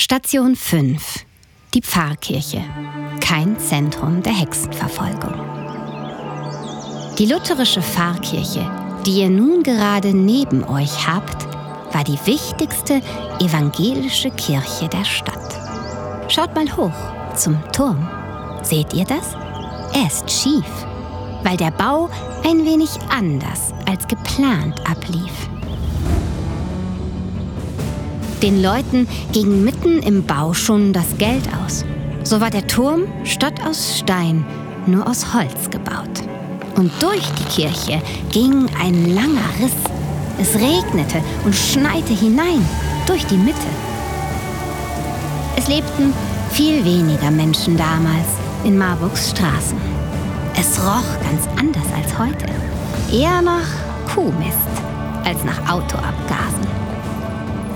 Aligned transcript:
Station 0.00 0.54
5. 0.54 1.26
Die 1.74 1.82
Pfarrkirche. 1.82 2.62
Kein 3.20 3.58
Zentrum 3.58 4.22
der 4.22 4.32
Hexenverfolgung. 4.32 5.34
Die 7.18 7.26
lutherische 7.26 7.82
Pfarrkirche, 7.82 8.64
die 9.04 9.22
ihr 9.22 9.28
nun 9.28 9.64
gerade 9.64 10.14
neben 10.14 10.62
euch 10.62 11.04
habt, 11.04 11.52
war 11.92 12.04
die 12.04 12.18
wichtigste 12.26 13.02
evangelische 13.40 14.30
Kirche 14.30 14.88
der 14.88 15.04
Stadt. 15.04 16.30
Schaut 16.30 16.54
mal 16.54 16.70
hoch 16.76 17.34
zum 17.34 17.60
Turm. 17.72 18.08
Seht 18.62 18.94
ihr 18.94 19.04
das? 19.04 19.34
Er 19.94 20.06
ist 20.06 20.30
schief, 20.30 20.86
weil 21.42 21.56
der 21.56 21.72
Bau 21.72 22.08
ein 22.44 22.64
wenig 22.64 22.90
anders 23.10 23.74
als 23.84 24.06
geplant 24.06 24.80
ablief. 24.88 25.48
Den 28.42 28.62
Leuten 28.62 29.08
ging 29.32 29.64
mitten 29.64 30.00
im 30.00 30.24
Bau 30.24 30.54
schon 30.54 30.92
das 30.92 31.18
Geld 31.18 31.42
aus. 31.64 31.84
So 32.22 32.40
war 32.40 32.50
der 32.50 32.66
Turm 32.68 33.02
statt 33.24 33.54
aus 33.66 33.98
Stein 33.98 34.46
nur 34.86 35.08
aus 35.08 35.34
Holz 35.34 35.70
gebaut. 35.70 36.22
Und 36.76 36.92
durch 37.02 37.26
die 37.32 37.62
Kirche 37.62 38.00
ging 38.30 38.68
ein 38.80 39.12
langer 39.12 39.48
Riss. 39.60 39.74
Es 40.40 40.54
regnete 40.54 41.20
und 41.44 41.54
schneite 41.54 42.14
hinein 42.14 42.64
durch 43.06 43.26
die 43.26 43.36
Mitte. 43.36 43.56
Es 45.56 45.66
lebten 45.66 46.12
viel 46.52 46.84
weniger 46.84 47.32
Menschen 47.32 47.76
damals 47.76 48.28
in 48.62 48.78
Marburgs 48.78 49.30
Straßen. 49.30 49.78
Es 50.54 50.78
roch 50.78 51.20
ganz 51.24 51.48
anders 51.58 51.86
als 51.96 52.16
heute. 52.16 52.46
Eher 53.12 53.42
nach 53.42 53.66
Kuhmist 54.14 54.56
als 55.24 55.42
nach 55.44 55.58
Autoabgasen. 55.68 56.77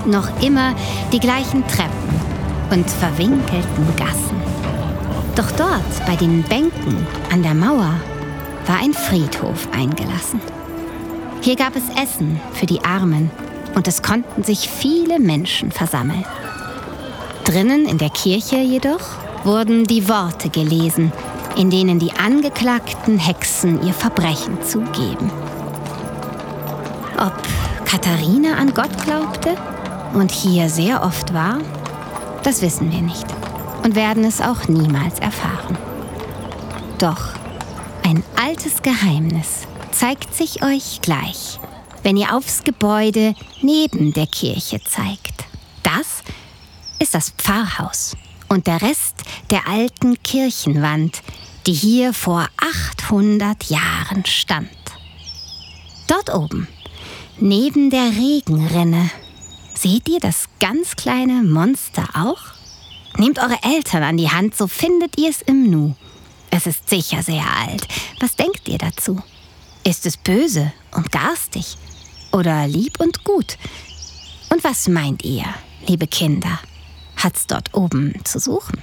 Noch 0.05 0.41
immer 0.41 0.75
die 1.11 1.19
gleichen 1.19 1.65
Treppen 1.67 2.23
und 2.71 2.89
verwinkelten 2.89 3.95
Gassen. 3.95 4.41
Doch 5.35 5.49
dort 5.51 6.05
bei 6.05 6.15
den 6.15 6.43
Bänken 6.43 7.07
an 7.31 7.41
der 7.41 7.53
Mauer 7.53 7.93
war 8.67 8.79
ein 8.81 8.93
Friedhof 8.93 9.67
eingelassen. 9.71 10.41
Hier 11.41 11.55
gab 11.55 11.75
es 11.75 11.83
Essen 11.89 12.39
für 12.53 12.65
die 12.65 12.83
Armen 12.83 13.31
und 13.75 13.87
es 13.87 14.01
konnten 14.01 14.43
sich 14.43 14.69
viele 14.69 15.19
Menschen 15.19 15.71
versammeln. 15.71 16.25
Drinnen 17.45 17.87
in 17.87 17.97
der 17.97 18.09
Kirche 18.09 18.57
jedoch 18.57 19.01
wurden 19.43 19.83
die 19.85 20.07
Worte 20.07 20.49
gelesen, 20.49 21.11
in 21.57 21.69
denen 21.69 21.99
die 21.99 22.13
angeklagten 22.13 23.19
Hexen 23.19 23.85
ihr 23.85 23.93
Verbrechen 23.93 24.61
zugeben. 24.63 25.31
Ob 27.17 27.33
Katharina 27.85 28.55
an 28.55 28.73
Gott 28.73 29.03
glaubte 29.03 29.55
und 30.13 30.31
hier 30.31 30.69
sehr 30.69 31.03
oft 31.03 31.33
war, 31.33 31.59
das 32.43 32.61
wissen 32.61 32.91
wir 32.91 33.01
nicht 33.01 33.25
und 33.83 33.95
werden 33.95 34.23
es 34.23 34.41
auch 34.41 34.67
niemals 34.67 35.19
erfahren. 35.19 35.77
Doch 36.99 37.33
ein 38.03 38.23
altes 38.35 38.81
Geheimnis 38.81 39.67
zeigt 39.91 40.33
sich 40.33 40.63
euch 40.63 41.01
gleich, 41.01 41.59
wenn 42.03 42.17
ihr 42.17 42.35
aufs 42.35 42.63
Gebäude 42.63 43.35
neben 43.61 44.13
der 44.13 44.27
Kirche 44.27 44.79
zeigt. 44.83 45.45
Das 45.83 46.23
ist 46.99 47.13
das 47.13 47.31
Pfarrhaus 47.31 48.15
und 48.49 48.67
der 48.67 48.81
Rest 48.81 49.15
der 49.49 49.67
alten 49.67 50.21
Kirchenwand, 50.21 51.21
die 51.65 51.73
hier 51.73 52.13
vor 52.13 52.47
800 52.57 53.63
Jahren 53.65 54.25
stand. 54.25 54.69
Dort 56.07 56.33
oben, 56.33 56.67
neben 57.39 57.89
der 57.89 58.11
Regenrinne, 58.11 59.09
seht 59.83 60.07
ihr 60.07 60.21
das 60.21 60.45
ganz 60.61 60.95
kleine 60.95 61.43
Monster 61.43 62.07
auch? 62.13 62.39
Nehmt 63.17 63.37
eure 63.37 63.61
Eltern 63.63 64.01
an 64.01 64.15
die 64.15 64.29
Hand, 64.29 64.55
so 64.55 64.67
findet 64.67 65.19
ihr 65.19 65.29
es 65.29 65.41
im 65.41 65.69
Nu. 65.69 65.93
Es 66.49 66.65
ist 66.65 66.89
sicher 66.89 67.21
sehr 67.21 67.43
alt. 67.59 67.85
Was 68.21 68.37
denkt 68.37 68.69
ihr 68.69 68.77
dazu? 68.77 69.21
Ist 69.83 70.05
es 70.05 70.15
böse 70.15 70.71
und 70.95 71.11
garstig 71.11 71.75
oder 72.31 72.65
lieb 72.65 73.01
und 73.01 73.25
gut? 73.25 73.57
Und 74.49 74.63
was 74.63 74.87
meint 74.87 75.25
ihr, 75.25 75.43
liebe 75.85 76.07
Kinder? 76.07 76.59
Hat's 77.17 77.45
dort 77.45 77.73
oben 77.73 78.15
zu 78.23 78.39
suchen? 78.39 78.81